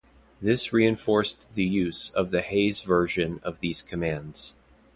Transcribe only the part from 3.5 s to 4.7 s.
these commands.